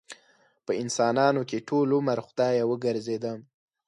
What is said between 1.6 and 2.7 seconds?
ټول عمر خدايه